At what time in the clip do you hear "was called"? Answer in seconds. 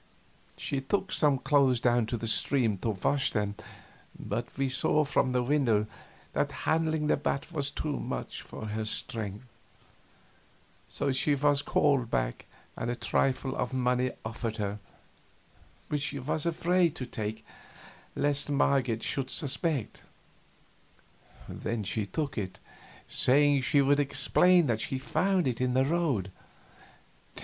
11.35-12.09